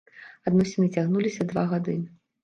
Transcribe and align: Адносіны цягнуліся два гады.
Адносіны 0.51 0.87
цягнуліся 1.01 1.45
два 1.51 1.63
гады. 1.75 1.95